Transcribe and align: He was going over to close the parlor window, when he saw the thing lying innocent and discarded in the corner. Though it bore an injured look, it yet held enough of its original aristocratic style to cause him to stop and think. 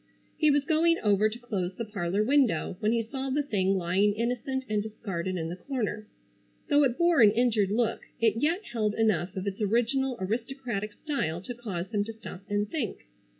He 0.35 0.49
was 0.49 0.65
going 0.65 0.97
over 1.03 1.29
to 1.29 1.37
close 1.37 1.75
the 1.75 1.85
parlor 1.85 2.23
window, 2.23 2.75
when 2.79 2.91
he 2.91 3.03
saw 3.03 3.29
the 3.29 3.43
thing 3.43 3.75
lying 3.77 4.13
innocent 4.15 4.63
and 4.67 4.81
discarded 4.81 5.35
in 5.35 5.49
the 5.49 5.55
corner. 5.55 6.07
Though 6.69 6.81
it 6.85 6.97
bore 6.97 7.21
an 7.21 7.29
injured 7.29 7.69
look, 7.69 8.01
it 8.19 8.37
yet 8.37 8.63
held 8.73 8.95
enough 8.95 9.35
of 9.35 9.45
its 9.45 9.61
original 9.61 10.17
aristocratic 10.19 10.93
style 10.93 11.39
to 11.41 11.53
cause 11.53 11.91
him 11.93 12.03
to 12.05 12.13
stop 12.13 12.41
and 12.49 12.67
think. 12.67 13.05